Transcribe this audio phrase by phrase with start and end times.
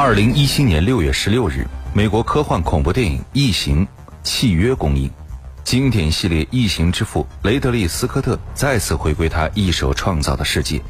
[0.00, 3.84] 二零一七年六月十六日，美国科幻恐怖电影《异形：
[4.22, 5.10] 契约》公映。
[5.64, 10.80] 经典系列《异形》之父雷德利·斯科特再次回归他一手创造的世界，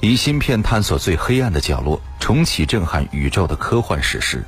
[0.00, 4.42] 以芯片探索最黑暗的角落，重启震撼宇宙的科幻史诗。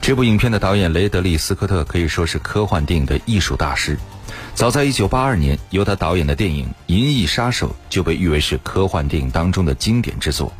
[0.00, 3.98] 这部影片的导演雷德利·斯科特可以说是科幻电影的艺术大师。
[4.54, 10.50] 早在1982年，由他导演的电影《银翼杀手》就被誉为是科幻电影当中的经典之作。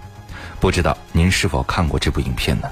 [0.61, 2.69] 不知道您是否看过这部影片呢？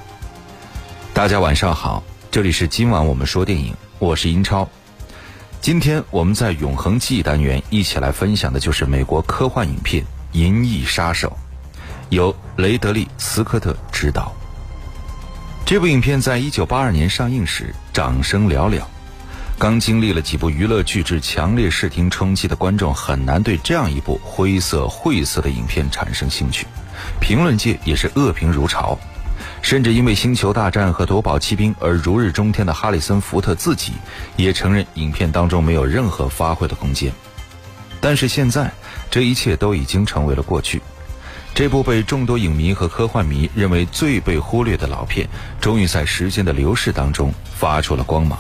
[1.15, 2.03] 大家晚上好，
[2.33, 4.69] 这里是今晚我们说电影，我是英超。
[5.61, 10.03] 今天我们在永恒记忆单元一起来分享的就是美国科幻影片
[10.33, 11.29] 《银翼杀手》，
[12.11, 14.33] 由雷德利·斯科特执导。
[15.65, 18.83] 这部影片在一九八二年上映时掌声寥寥，
[19.59, 26.67] 刚经历了几部娱乐巨制强烈视听冲击的观众很难对这样一部灰色晦涩的影片产生兴趣，
[27.21, 28.99] 评论界也是恶评如潮，
[29.63, 33.93] 甚至因为《星球大战》和《夺宝奇兵》而如日中天的哈里森·福特自己
[34.37, 37.13] 也承认影片当中没有任何发挥的空间。
[38.01, 38.71] 但是现在，
[39.11, 40.81] 这一切都已经成为了过去。
[41.55, 45.27] 这部被众多影迷和科幻迷认为最被忽略的老片，
[45.59, 48.39] 终于在时间的流逝当中发出了光芒。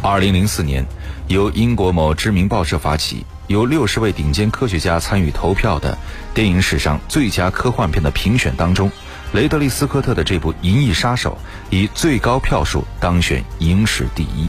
[0.00, 0.86] 二零零四年，
[1.26, 5.96] 由英国某知名报社发起，由六十位顶尖科学家参与投票的
[6.32, 8.90] 电影史上最佳科幻片的评选当中，
[9.32, 11.36] 雷德利·斯科特的这部《银翼杀手》
[11.74, 14.48] 以最高票数当选影史第一。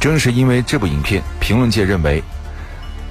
[0.00, 2.22] 正是因为这部影片，评论界认为。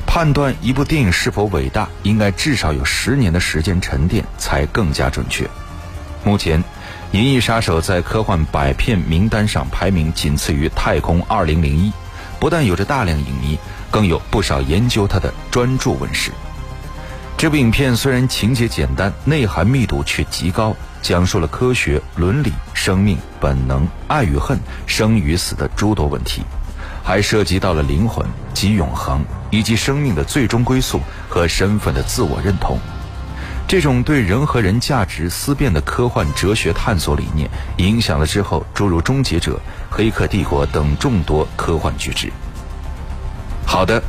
[0.09, 5.47] 判断一部电影是否伟大，应该至少有十年的时间沉淀才更加准确。
[6.23, 6.63] 目前，
[7.11, 11.57] 《银翼杀手》在科幻百片名单上排名仅次于《太空2001》，
[12.39, 13.59] 不但有着大量影迷，
[13.91, 16.31] 更有不少研究它的专注问世。
[17.37, 26.41] 这部影片虽然情节简单，内涵密度却极高，讲述了科学、伦理、生命、本能、爱与恨、生与死的诸多问题。
[27.03, 32.77] 还涉及到了灵魂及永恒，以及生命的最终归宿和身份的自我认同。
[33.65, 39.53] 这种对人和人价值思辨的科幻哲学探索理念，影响了之后诸如《终结者》
[39.89, 42.31] 《黑客帝国》等众多科幻巨制。
[43.67, 44.01] 好的，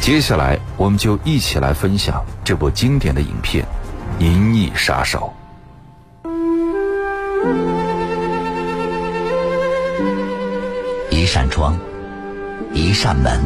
[0.00, 3.66] 接下来我们就一起来分享这部经典的影片
[4.22, 5.30] 《银翼杀手》。
[11.10, 11.76] 一扇窗。
[12.72, 13.40] 一扇门，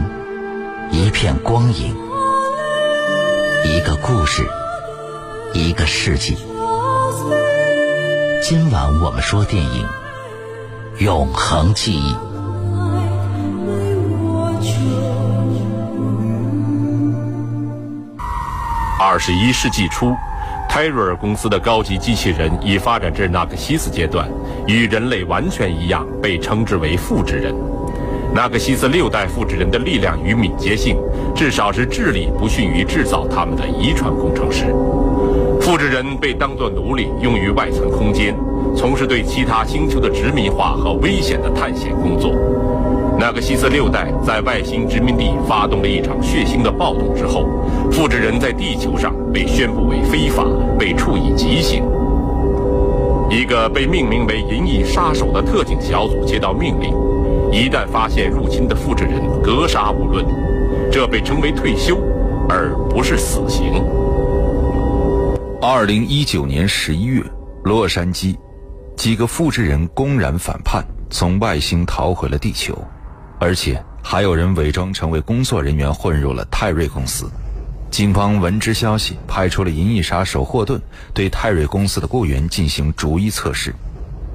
[0.90, 1.94] 一片光影，
[3.64, 4.44] 一个故事，
[5.52, 6.36] 一个世纪。
[8.42, 9.86] 今晚我们说电影
[11.04, 12.12] 《永恒记忆》。
[19.02, 20.14] 二十一世纪初，
[20.68, 24.28] 泰瑞尔公司的高级机器人已发展至纳克西斯阶段，
[24.66, 27.54] 与人类完全一样，被称之为复制人。
[28.34, 30.98] 纳克西斯六代复制人的力量与敏捷性，
[31.34, 34.66] 至少是智力不逊于制造他们的遗传工程师。
[35.62, 38.36] 复制人被当作奴隶用于外层空间，
[38.76, 42.34] 从事对其他星球的殖民化和危险的探险工作。
[43.20, 47.50] 纳格西斯六代在外星殖民地发动了一场血腥的暴动之后，
[47.92, 50.42] 复制人在地球上被宣布为非法，
[50.78, 51.84] 被处以极刑。
[53.28, 56.94] 一个被命名为“银翼杀手”的特警小组接到命令。
[57.52, 60.24] 一旦发现入侵的复制人，格杀勿论，
[60.90, 61.98] 这被称为退休，
[62.48, 63.84] 而不是死刑。
[65.60, 67.22] 二零一九年十一月，
[67.64, 68.34] 洛杉矶，
[68.96, 72.74] 几个复制人公然反叛，从外星逃回了地球，
[73.40, 77.28] 而且还有人伪装成为工作人员混入了泰瑞公司。
[77.90, 80.80] 警方闻知消息，派出了银翼杀手霍顿，
[81.14, 83.74] 对泰瑞公司的雇员进行逐一测试，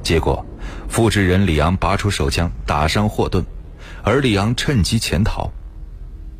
[0.03, 0.45] 结果。
[0.89, 3.45] 复制人里昂拔出手枪打伤霍顿，
[4.01, 5.51] 而里昂趁机潜逃。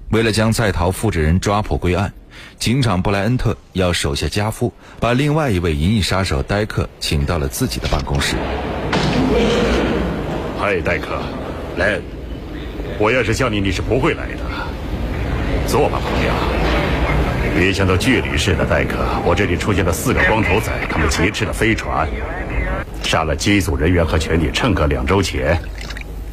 [0.09, 2.11] 为了将在逃复制人抓捕归案，
[2.57, 8.35] 警长布莱恩特要手下家夫把另外一位银翼杀手戴克请到了自己的办公室。
[10.57, 11.21] 嗨，戴克，
[11.77, 11.99] 来，
[12.97, 14.39] 我要是叫你，你是不会来的。
[15.67, 16.31] 坐吧，朋友。
[17.57, 18.95] 别像到剧里似的，戴克，
[19.25, 22.07] 我这里出现了四个光头仔，他们劫持了飞船。
[23.03, 25.59] 杀了机组人员和全体乘客两周前，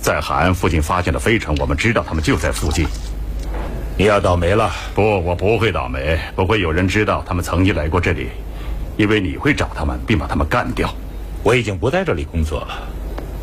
[0.01, 1.57] 在海岸附近发现了飞船。
[1.59, 2.87] 我们知道他们就在附近。
[3.99, 4.71] 你要倒霉了！
[4.95, 8.29] 不，我不会倒霉，不会有人知道他们曾经来过这里，
[8.97, 10.93] 因为你会找他们并把他们干掉。
[11.43, 12.69] 我已经不在这里工作了，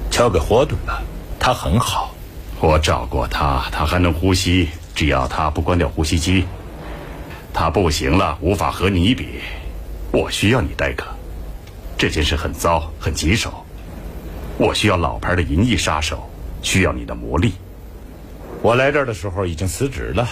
[0.10, 1.02] 交给霍顿了，
[1.38, 2.16] 他很好。
[2.62, 6.46] 我找过他，他还能呼吸，只要他不关掉呼吸机。
[7.54, 9.40] 他不行了，无法和你比。
[10.12, 11.06] 我需要你，戴克。
[11.98, 13.66] 这件事很糟，很棘手。
[14.58, 16.30] 我需要老牌的银翼杀手，
[16.62, 17.54] 需要你的魔力。
[18.62, 20.28] 我来这儿的时候已经辞职了，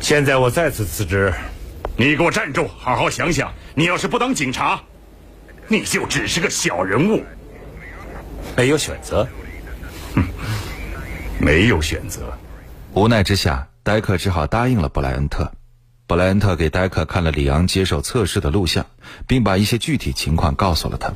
[0.00, 1.32] 现在我再次辞职。
[1.96, 2.66] 你给我站住！
[2.78, 4.80] 好好想想，你要是不当警察，
[5.68, 7.22] 你就只是个小人物。
[8.56, 9.28] 没有选择，
[11.40, 12.32] 没有选择。
[12.92, 15.50] 无奈之下，戴克只好答应了布莱恩特。
[16.06, 18.84] 布莱恩特给戴克看了里昂接受测试的录像，
[19.26, 21.12] 并把一些具体情况告诉了他。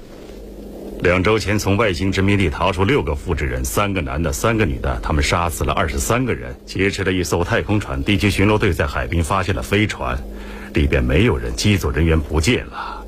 [1.00, 8.02] 两周前，从外星殖民地逃出六个复制人，三个男的，三个女的，他们杀死了二十三个人，劫持了一艘太空船。
[8.04, 10.16] 地区巡逻队在海滨发现了飞船，
[10.72, 13.03] 里边没有人，机组人员不见了。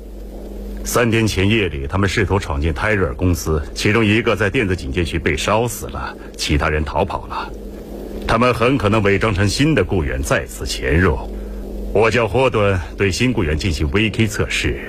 [0.87, 7.51] 三天前夜里，他们试图闯进泰瑞尔公司，其中一个在电子警戒区被烧死了，其他人逃跑了。
[8.25, 11.17] 他们很可能伪装成新的雇员再次潜入。
[11.93, 14.79] 我叫霍顿，对新雇员进行 VK 测试，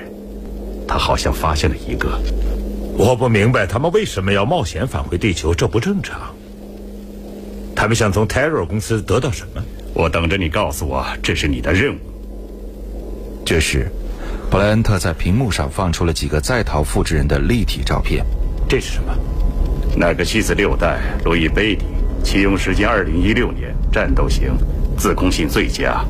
[0.87, 2.17] 他好像发现了一个。
[2.97, 6.33] 我不明白他们为什么要冒险返回地球，这不正常。
[7.75, 9.61] 他们想从泰瑞尔公司得到什么？
[9.93, 11.97] 我等着你告诉我，这是你的任务。
[13.45, 13.91] 这时，
[14.49, 18.25] 布莱恩特在屏幕上放出了几个在逃复制人的立体照片。
[18.67, 19.13] 这是什么？
[19.95, 21.85] 那个西斯六代路易贝蒂，
[22.23, 24.57] 启用时间二零一六年，战斗型，
[24.97, 26.03] 自控性最佳，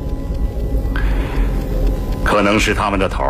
[2.24, 3.22] 可能是他们的头。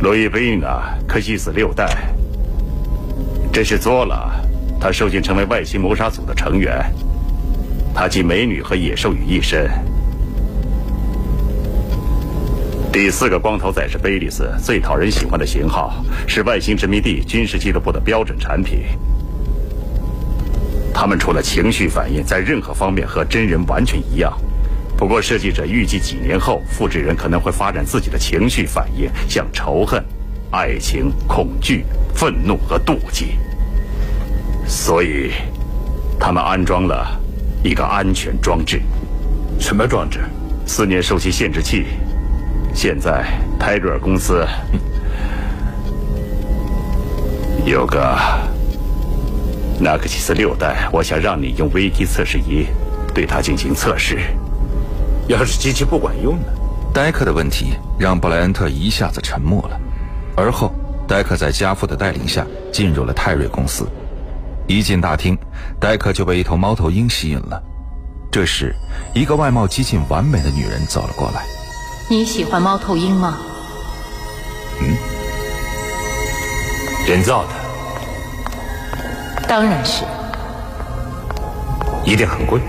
[0.00, 1.86] 罗伊贝纳科西斯六代，
[3.52, 4.30] 这是佐拉，
[4.80, 6.82] 他受尽成为外星谋杀组的成员。
[7.94, 9.70] 他集美女和野兽于一身。
[12.96, 18.84] 第四个光头仔是贝利斯，最讨人喜欢的型号，是外星殖民地军事俱乐部的标准产品。
[20.94, 24.32] 他们除了情绪反应，在任何方面和真人完全一样。
[24.96, 30.02] 不过，设计者预计几年后，复制人可能会发展自己的情绪反应，像仇恨、
[30.50, 31.84] 爱情、恐惧、
[32.14, 33.36] 愤怒和妒忌。
[34.66, 35.32] 所以，
[36.18, 37.06] 他们安装了
[37.62, 38.80] 一个安全装置。
[39.60, 40.20] 什么装置？
[40.64, 41.84] 四年受其限制器。
[42.76, 43.24] 现在，
[43.58, 44.46] 泰瑞尔公司
[47.64, 48.14] 有个
[49.80, 52.66] 纳克西斯六代，我想让你用 VT 测试仪
[53.14, 54.18] 对它进行测试。
[55.26, 56.48] 要是机器不管用呢？
[56.92, 59.80] 戴克的问题让布莱恩特一下子沉默了。
[60.36, 60.70] 而后，
[61.08, 63.88] 戴克在家父的带领下进入了泰瑞公司。
[64.66, 65.36] 一进大厅，
[65.80, 67.60] 戴克就被一头猫头鹰吸引了。
[68.30, 68.76] 这时，
[69.14, 71.46] 一个外貌接近完美的女人走了过来。
[72.08, 73.36] 你喜欢猫头鹰吗？
[74.80, 74.96] 嗯，
[77.08, 77.48] 人造的。
[79.48, 80.04] 当然是。
[82.04, 82.60] 一定很贵。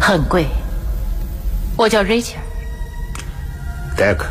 [0.00, 0.46] 很贵。
[1.76, 2.36] 我叫 Rachel。
[3.96, 4.26] 戴克。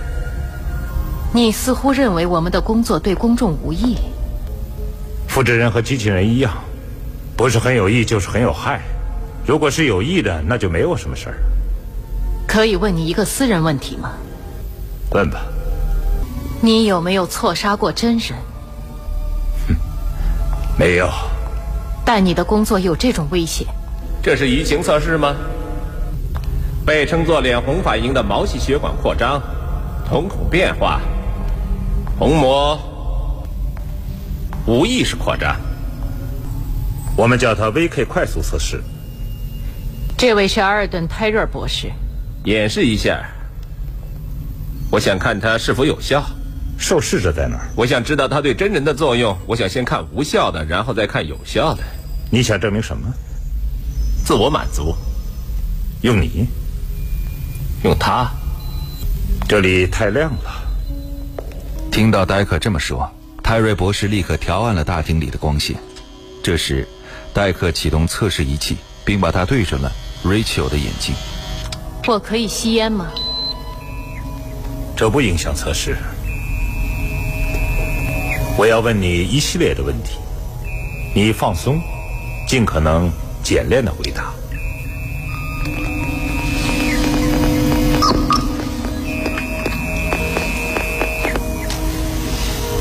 [1.33, 3.98] 你似乎认为我们的工作对公众无益。
[5.27, 6.54] 复制人和机器人一样，
[7.36, 8.80] 不是很有益就是很有害。
[9.45, 11.36] 如果是有益的，那就没有什么事儿。
[12.49, 14.13] 可以问你一个私人问题吗？
[15.11, 15.45] 问吧。
[16.61, 18.33] 你有没有错杀过真人？
[19.67, 19.75] 哼，
[20.75, 21.07] 没有。
[22.03, 23.67] 但你的工作有这种危险。
[24.23, 25.35] 这是移情测试吗？
[26.87, 29.39] 被称作脸红反应的毛细血管扩张、
[30.09, 30.99] 瞳孔变化、
[32.18, 32.79] 虹膜
[34.65, 35.56] 无意识扩张。
[37.15, 38.83] 我们叫它 VK 快速测试。
[40.18, 41.91] 这位是阿尔顿·泰瑞尔博士。
[42.45, 43.23] 演示一下。
[44.91, 46.23] 我想看它是否有效。
[46.77, 47.69] 受试者在哪儿？
[47.75, 49.37] 我想知道它对真人的作用。
[49.45, 51.83] 我想先看无效的，然后再看有效的。
[52.31, 53.13] 你想证明什么？
[54.25, 54.95] 自我满足。
[56.01, 56.47] 用你？
[57.83, 58.31] 用它？
[59.45, 60.51] 这里太亮了。
[61.91, 63.11] 听到戴克这么说，
[63.43, 65.75] 泰瑞博士立刻调暗了大厅里的光线。
[66.41, 66.87] 这时，
[67.33, 69.91] 戴克启动测试仪器，并把它对准了
[70.23, 71.13] Rachel 的眼睛。
[72.09, 73.11] 我可以吸烟吗？
[74.97, 75.95] 这不影响测试。
[78.57, 80.18] 我要问你一系列的问题，
[81.13, 81.80] 你放松，
[82.47, 83.11] 尽可能。
[83.42, 84.31] 简练的回答。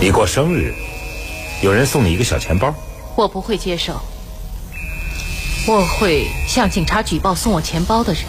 [0.00, 0.75] 你过生日，
[1.62, 2.75] 有人送你一个小钱包。
[3.14, 3.99] 我不会接受。
[5.66, 8.23] 我会向警察举报送我钱包的人。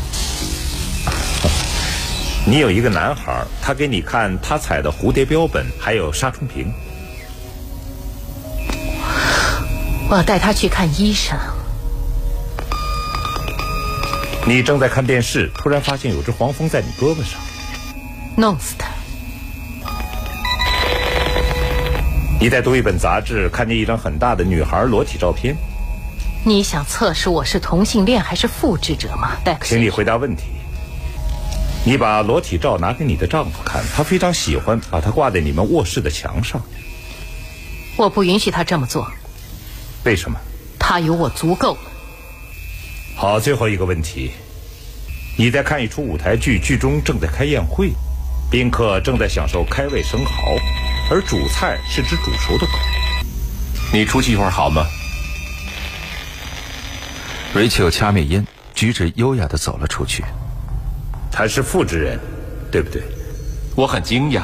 [2.49, 6.73] 你有一个男孩，他给你看他采的蝴蝶标本，还有杀虫瓶。
[10.09, 11.37] 我要带他去看医生。
[14.47, 17.39] 你正在看电视，突然发现有只黄蜂在你胳膊上，
[18.35, 18.87] 弄死它。
[22.41, 25.55] 你在读一本杂志，看见一张很大的女孩裸体照片。
[26.43, 29.67] 你想测试我是同性恋还是复制者吗，戴克？
[29.67, 30.45] 请你回答问题。
[31.85, 36.61] 你把裸体照拿给你的丈夫看，他非常喜欢，把它挂在你们卧室的墙上。
[37.95, 39.09] 我不允许他这么做。
[40.03, 40.39] 为什么？
[40.77, 41.81] 他有我足够了。
[43.15, 44.31] 好，最后一个问题。
[45.37, 47.91] 你在看一出舞台剧，剧中正在开宴会，
[48.51, 50.57] 宾客正在享受开胃生蚝，
[51.09, 52.73] 而主菜是只煮熟的狗。
[53.91, 54.85] 你出去一会儿好吗
[57.55, 58.45] ？？Rachel 掐灭烟，
[58.75, 60.23] 举止优雅的走了出去。
[61.31, 62.19] 他是复制人，
[62.71, 63.01] 对不对？
[63.75, 64.41] 我很惊讶。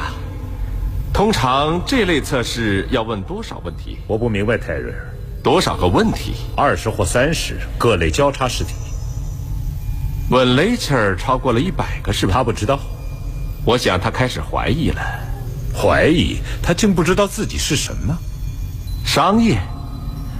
[1.13, 3.97] 通常这类测试要问多少问题？
[4.07, 5.11] 我不明白，泰瑞尔。
[5.43, 6.33] 多少个问题？
[6.57, 8.73] 二十或三十，各类交叉试题。
[10.29, 12.33] 问雷切尔超过了一百个，是吧？
[12.33, 12.79] 他不知道。
[13.63, 15.01] 我想他开始怀疑了。
[15.73, 16.37] 怀疑？
[16.63, 18.17] 他竟不知道自己是什么？
[19.05, 19.59] 商业，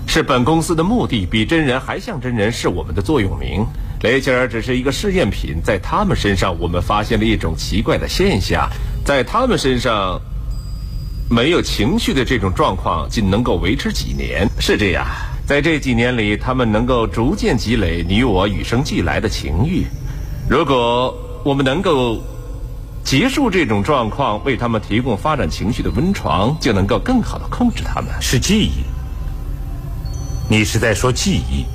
[0.08, 1.26] 是本公司的目的。
[1.26, 3.66] 比真人还像真人，是我们的座右铭。
[4.06, 8.70] 雷切尔只是一个试验品，在他们身上，我们发现了一种奇怪的现象，
[9.04, 10.22] 在他们身上。
[11.28, 15.04] 没有情绪的这种状况仅能够维持几年，是这样。
[15.48, 19.88] 在这几年里，他们能够逐渐积累你我与生俱来的情欲。
[20.48, 21.12] 如果
[21.44, 22.22] 我们能够
[23.04, 28.12] 结束这种状况，为他们提供发展情绪的温床，就能够更好的控制他们。
[28.22, 28.84] 是记忆？
[30.48, 31.66] 你是在说记忆？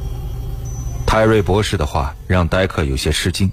[1.11, 3.51] 泰瑞博士的话让戴克有些吃惊。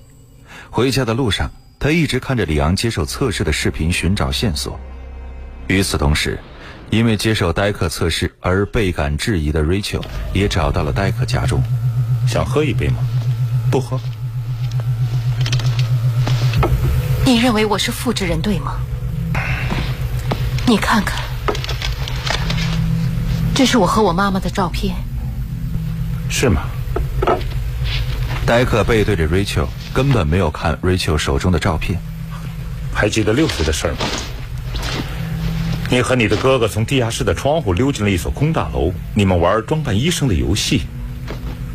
[0.70, 1.50] 回家的路上，
[1.80, 4.80] 他一直看着里昂接受测试的视频，寻找线索。
[5.66, 6.40] 与此同时，
[6.92, 10.04] 因为接受戴克测试而倍感质疑的 Rachel
[10.36, 11.64] 也找到了戴克家中。
[12.28, 12.98] 想喝一杯吗？
[13.72, 14.00] 不喝。
[17.26, 18.78] 你认为我是复制人对吗？
[20.68, 21.24] 你看看，
[23.56, 24.96] 这是我和我妈妈的照片。
[26.30, 26.62] 是吗？
[28.48, 32.00] 戴克背对着 Rachel，根本没有看 Rachel 手中的照片。
[32.94, 34.00] 还记得六岁的事儿吗？
[35.90, 40.84] 你和你的哥哥从地下室的窗户溜进了一所空大楼，你们玩装扮医生的游戏。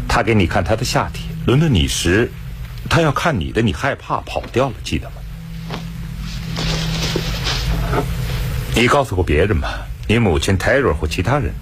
[0.09, 2.33] 他给你看他的下体，轮到你时，
[2.89, 5.17] 他要看你的，你害怕跑掉了，记得吗？
[8.75, 9.69] 你告诉过别人吗？
[10.09, 11.53] 你母亲 Terry 或其他人？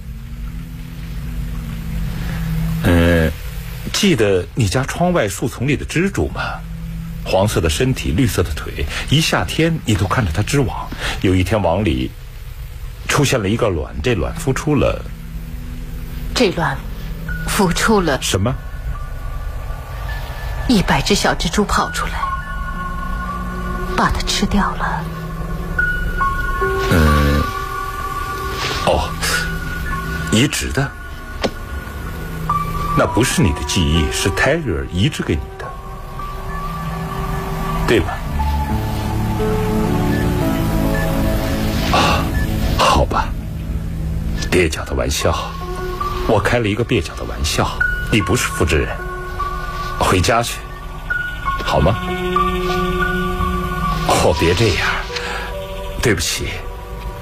[4.00, 6.40] 记得你家窗外树丛里的蜘蛛吗？
[7.23, 10.88] 黄色的身体，绿色的腿，一夏天你都看着它织网。
[11.21, 12.11] 有一天网里。
[13.07, 15.04] 出现了一个卵，这卵孵出了。
[16.35, 16.78] 这卵
[17.47, 18.54] 孵出了什么？
[20.66, 22.23] 一百只小蜘蛛跑出来，
[23.99, 25.04] 把它吃掉了。
[26.90, 27.42] 嗯，
[28.87, 29.11] 哦，
[30.33, 30.90] 移植的，
[33.02, 35.64] 那不是你的记忆，是泰瑞尔移植给你的，
[37.88, 38.19] 对吧？
[42.76, 43.30] 好吧，
[44.50, 45.35] 蹩脚的玩笑，
[46.28, 47.66] 我开了一个蹩脚的玩笑。
[48.12, 48.95] 你不是复制人，
[49.99, 50.59] 回家去，
[51.64, 51.97] 好吗？
[54.09, 54.87] 哦，别这样，
[56.02, 56.49] 对不起，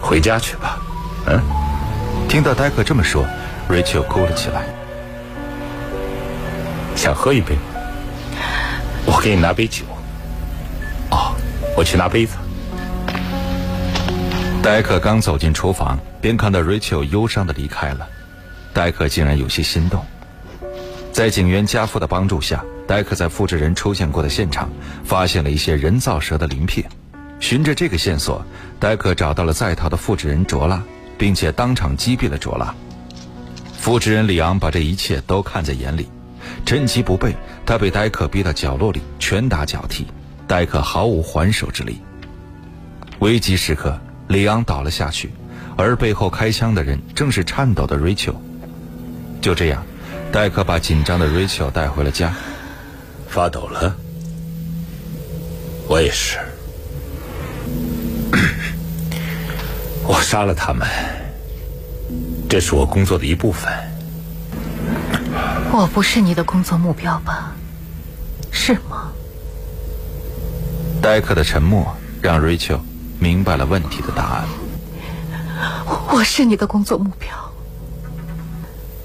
[0.01, 0.77] 回家去吧。
[1.27, 1.41] 嗯。
[2.29, 3.25] 听到戴克这么说
[3.71, 4.67] ，Rachel 哭了起来。
[7.09, 7.57] 想喝一杯？
[9.07, 9.83] 我给你拿杯酒。
[11.11, 11.35] 哦，
[11.75, 12.37] 我去拿杯子。
[14.63, 18.07] 戴克刚走进厨房，便看到 Rachel 忧伤的离开了。
[18.75, 20.05] 戴克竟然有些心动。
[21.11, 24.69] 在警员加夫的帮助下，戴克在复制人出现过的现场
[25.03, 26.87] 发现了一些人造蛇的鳞片。
[27.41, 28.45] 循着这个线索，
[28.79, 30.83] 戴克找到了在逃的复制人卓拉，
[31.17, 32.75] 并且当场击毙了卓拉。
[33.79, 36.07] 复制人里昂把这一切都看在眼里，
[36.67, 40.07] 趁其不备，他被戴克逼到角落里，拳打脚踢，
[40.47, 42.01] 戴克毫无还手之力。
[43.21, 43.99] 危急时刻。
[44.29, 45.31] 里昂倒了下去，
[45.75, 48.39] 而背后开枪的人正是颤抖的瑞秋。
[49.41, 49.83] 就这样，
[50.31, 52.35] 戴克把紧张的瑞秋带回了家。
[53.27, 53.97] 发抖了，
[55.89, 56.37] 我也是。
[60.05, 60.87] 我杀了他们，
[62.51, 63.73] 这是我工作的一部分。
[65.73, 67.53] 我不是你的工作目标吧？
[68.51, 69.13] 是吗？
[71.01, 72.81] 戴克的沉默让 Rachel。
[73.21, 74.45] 明白了问题的答案。
[76.13, 77.29] 我是你的工作目标。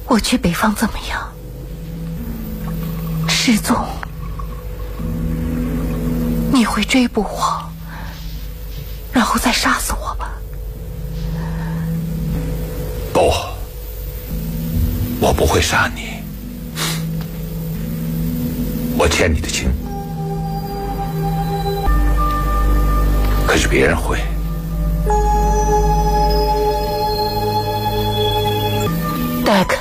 [0.06, 1.34] 我去北方怎么样？
[3.28, 3.76] 失踪，
[6.52, 7.64] 你会追捕我，
[9.12, 10.30] 然后再杀死我吧？
[13.12, 13.32] 不，
[15.20, 16.22] 我不会杀你。
[19.04, 19.70] 我欠你的情，
[23.46, 24.18] 可是别人会。
[29.44, 29.76] 戴克，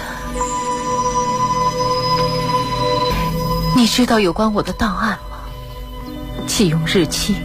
[3.77, 5.37] 你知道有关我的档案吗？
[6.49, 7.37] 启用日期，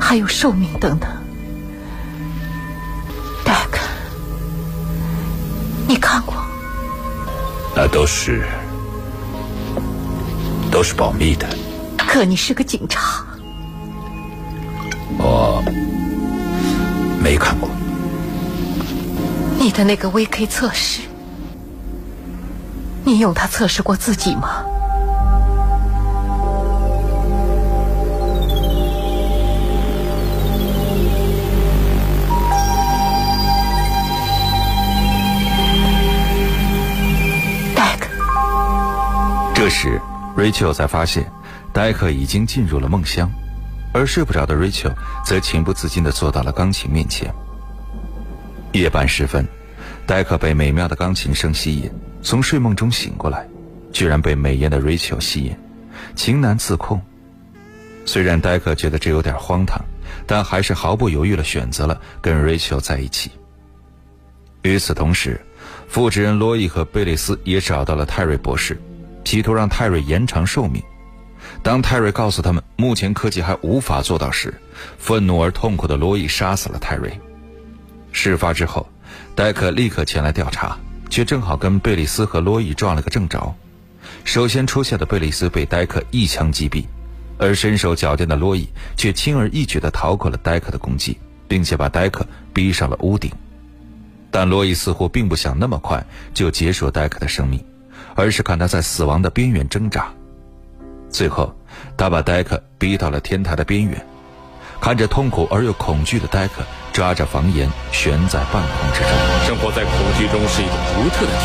[0.00, 1.08] 还有寿命等等。
[3.44, 3.78] 戴克，
[5.86, 6.34] 你看过？
[7.76, 8.44] 那都是
[10.76, 11.48] 都是保密的。
[11.96, 13.24] 可你是个警察，
[15.16, 15.64] 我
[17.18, 17.66] 没看过。
[19.58, 21.00] 你的那个 VK 测试，
[23.04, 24.62] 你用它测试过自己吗？
[39.54, 39.98] 这时
[40.36, 41.30] ，Rachel 才发现，
[41.72, 43.30] 戴克已经进入了梦乡，
[43.92, 47.32] 而睡不着的 Rachel 则情不自禁地坐到了钢琴面前。
[48.72, 49.46] 夜半时分，
[50.06, 51.90] 戴克被美妙的钢琴声吸引，
[52.22, 53.48] 从睡梦中醒过来，
[53.92, 55.56] 居然被美艳的 Rachel 吸引，
[56.14, 57.00] 情难自控。
[58.04, 59.82] 虽然戴克觉得这有点荒唐，
[60.26, 63.30] 但还是毫不犹豫地选择了跟 Rachel 在一起。
[64.62, 65.40] 与此同时，
[65.88, 68.80] 复制人罗伊和贝利斯也找到了泰瑞博士，
[69.26, 70.80] 企图让泰瑞延长寿命。
[71.60, 74.54] 当泰瑞告诉他们目前科技还无法做到时，
[74.98, 77.18] 愤怒而痛苦的罗伊杀死了泰瑞。
[78.12, 78.88] 事发之后，
[79.34, 80.78] 戴克立刻前来调查，
[81.10, 83.52] 却正好跟贝利斯和罗伊撞了个正着。
[84.22, 86.84] 首先出现的贝利斯被戴克一枪击毙，
[87.36, 91.18] 而身手矫健的罗伊却轻而易举地逃过了戴克的攻击，
[91.48, 93.32] 并且把戴克逼上了屋顶。
[94.30, 97.60] 但罗伊似乎并不想那么快就结束戴克的生命，
[98.16, 100.08] 而是看他在死亡的边缘挣扎。
[101.10, 101.54] 最后，
[101.96, 104.04] 他把戴克逼到了天台的边缘，
[104.80, 109.10] 看着痛苦而又恐惧的戴克，抓着房檐悬在半空之中。
[109.46, 111.44] 生活在恐惧中是一种独特的体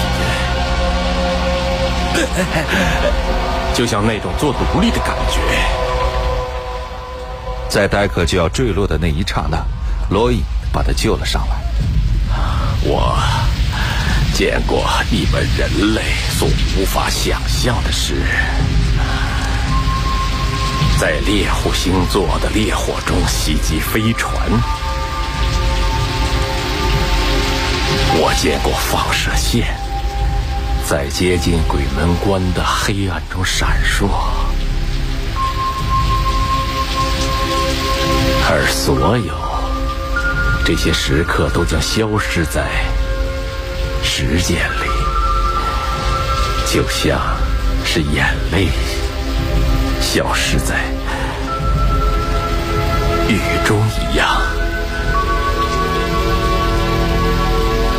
[2.20, 5.40] 验， 就像那种做奴隶的感觉。
[7.70, 9.64] 在戴克就要坠落的那一刹那，
[10.10, 10.42] 罗伊
[10.74, 11.56] 把他救了上来。
[12.84, 13.14] 我
[14.41, 16.01] 见过你们人类
[16.32, 18.15] 所无法想象的事，
[20.99, 24.36] 在猎户星座的烈火中袭击飞船。
[28.15, 29.77] 我见过放射线。
[30.89, 34.08] 在接近鬼门关的黑暗中闪烁，
[38.49, 39.36] 而所有
[40.65, 42.84] 这些时刻都将消失在
[44.13, 44.89] 时间里，
[46.67, 47.17] 就像
[47.86, 48.67] 是眼泪
[50.02, 50.76] 消失在
[53.30, 54.28] 雨中一样。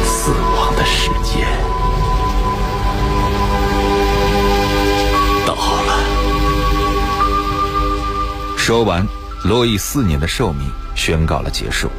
[0.05, 1.49] 死亡的时间
[5.47, 5.99] 到了。
[8.59, 9.09] 说完，
[9.45, 11.91] 洛伊四年的寿命宣告了结束。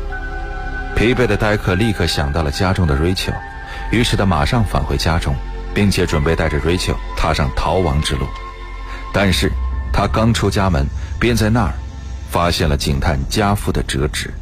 [0.96, 3.34] 疲惫的戴克立刻想到了家中的瑞秋，
[3.94, 5.36] 于是他马上返回家中，
[5.72, 8.26] 并且准备带着 Rachel 踏上逃亡之路。
[9.14, 9.52] 但是，
[9.94, 10.88] 他刚出家门，
[11.20, 11.74] 便在那儿
[12.32, 14.34] 发现了警探家父的折纸。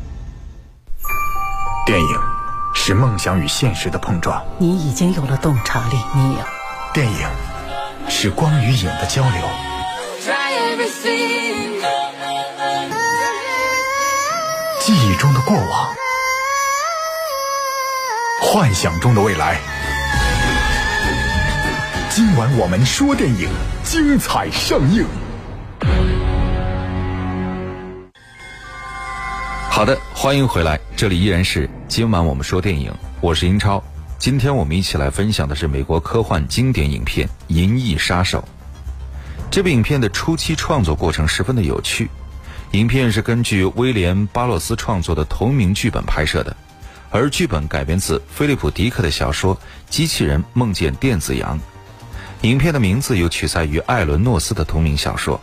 [1.85, 2.19] 电影
[2.73, 6.39] 是梦想与现实的碰撞，你已经有了洞察力，你有。
[6.93, 7.27] 电影
[8.07, 9.41] 是光与影的交流，
[14.79, 15.93] 记忆中的过往，
[18.53, 19.57] 幻想中的未来。
[22.09, 23.47] 今晚我们说电影，
[23.81, 25.05] 精彩上映。
[29.69, 33.81] 好的，欢迎回来，这里依然是今晚我们说电影，我是英超。
[34.19, 38.39] 今天我们一起来分享的是美国科幻经典影片《银翼杀手》。
[39.49, 42.09] 这部影片的初期创作过程十分的有趣。
[42.71, 46.53] 影片是根据威廉·巴洛斯创作的同名剧本拍摄的，
[47.11, 49.55] 而剧本改编自菲利普·迪克的小说
[49.89, 51.59] 《机器人梦见电子羊》。
[52.47, 55.39] 影片的名字又取材于艾伦·诺斯的同名小说。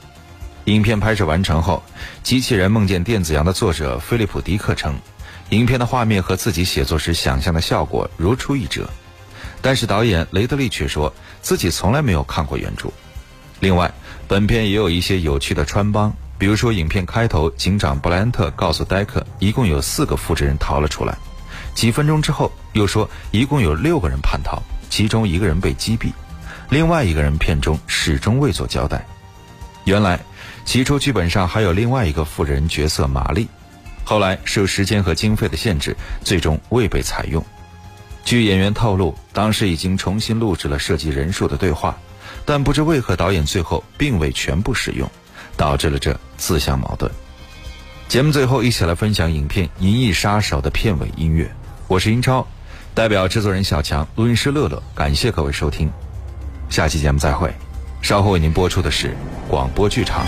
[0.65, 1.83] 影片拍摄完成后，
[2.23, 4.95] 《机器人梦见电子羊》的作者菲利普·迪克称，
[5.51, 8.89] 影片的画面和自己写作时想象的效果如出一辙。
[9.61, 12.89] 但是导演雷德利却说自己从来没有看过原著。
[13.61, 13.93] 另外，
[14.27, 21.19] 本片也有一些有趣的穿帮，比如说影片开头，警长布莱恩特告诉戴克，一共有四个复制人逃了出来，
[21.79, 24.61] 几分钟之后又说一共有六个人叛逃，
[24.91, 26.11] 其中一个人被击毙，
[26.71, 29.07] 另外一个人片中始终未作交代。
[29.85, 30.19] 原来，
[30.65, 33.47] 起初剧本上还有另外一个妇人角色玛丽，
[34.03, 37.41] 后来受时间和经费的限制，最终未被采用。
[38.25, 41.97] 据演员透露，当时已经重新录制了涉及人数的对话，
[42.45, 45.09] 但不知为何导演最后并未全部使用，
[45.57, 47.09] 导致了这自相矛盾。
[48.09, 51.49] 节目最后，一起来分享影片《银翼杀手》的片尾音乐。
[51.89, 52.47] 我是英超，
[52.95, 55.91] 代表制作人小强、录音师乐乐，感谢各位收听，
[56.69, 57.51] 下期节目再会。
[58.03, 59.17] 稍后为您播出的是
[59.49, 60.27] 广播剧场。